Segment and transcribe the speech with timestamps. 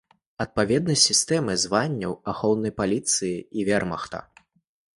[0.45, 4.19] Адпаведнасць сістэмы званняў ахоўнай паліцыі і вермахта.